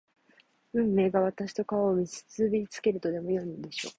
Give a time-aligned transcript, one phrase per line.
[0.73, 3.89] 運命が私と川を結びつけるとでもいうのでしょうか